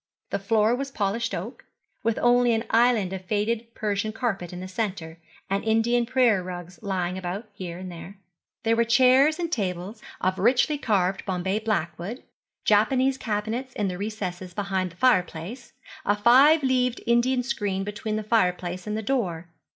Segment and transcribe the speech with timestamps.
[0.31, 1.63] The floor was polished oak,
[2.01, 6.81] with only an island of faded Persian carpet in the centre, and Indian prayer rugs
[6.81, 8.17] lying about here and there.
[8.63, 12.23] There were chairs and tables of richly carved Bombay blackwood,
[12.65, 15.73] Japanese cabinets in the recesses beside the fire place,
[16.03, 19.49] a five leaved Indian screen between the fire place and the door.